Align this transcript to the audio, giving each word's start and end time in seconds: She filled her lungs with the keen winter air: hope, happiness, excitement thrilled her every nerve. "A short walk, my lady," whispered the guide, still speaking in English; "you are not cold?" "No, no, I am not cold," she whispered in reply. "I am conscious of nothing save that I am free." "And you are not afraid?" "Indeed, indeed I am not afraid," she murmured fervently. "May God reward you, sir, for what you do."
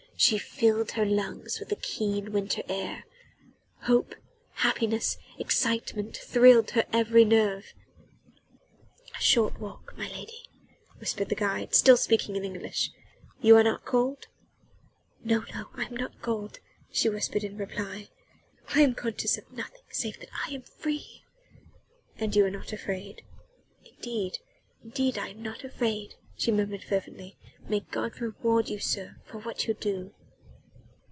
She 0.17 0.37
filled 0.37 0.91
her 0.91 1.03
lungs 1.03 1.59
with 1.59 1.69
the 1.69 1.75
keen 1.75 2.31
winter 2.31 2.61
air: 2.69 3.05
hope, 3.85 4.13
happiness, 4.53 5.17
excitement 5.39 6.15
thrilled 6.15 6.69
her 6.71 6.85
every 6.93 7.25
nerve. 7.25 7.73
"A 9.17 9.19
short 9.19 9.59
walk, 9.59 9.95
my 9.97 10.07
lady," 10.11 10.47
whispered 10.99 11.29
the 11.29 11.33
guide, 11.35 11.73
still 11.73 11.97
speaking 11.97 12.35
in 12.35 12.45
English; 12.45 12.91
"you 13.41 13.57
are 13.57 13.63
not 13.63 13.83
cold?" 13.83 14.27
"No, 15.23 15.43
no, 15.55 15.69
I 15.73 15.85
am 15.85 15.97
not 15.97 16.21
cold," 16.21 16.59
she 16.91 17.09
whispered 17.09 17.43
in 17.43 17.57
reply. 17.57 18.09
"I 18.75 18.81
am 18.81 18.93
conscious 18.93 19.39
of 19.39 19.51
nothing 19.51 19.81
save 19.89 20.19
that 20.19 20.29
I 20.45 20.51
am 20.53 20.61
free." 20.61 21.23
"And 22.19 22.35
you 22.35 22.45
are 22.45 22.51
not 22.51 22.71
afraid?" 22.71 23.23
"Indeed, 23.83 24.37
indeed 24.83 25.17
I 25.17 25.29
am 25.29 25.41
not 25.41 25.63
afraid," 25.63 26.13
she 26.37 26.51
murmured 26.51 26.83
fervently. 26.83 27.37
"May 27.67 27.81
God 27.81 28.19
reward 28.19 28.67
you, 28.67 28.79
sir, 28.79 29.17
for 29.23 29.37
what 29.39 29.67
you 29.67 29.75
do." 29.75 30.11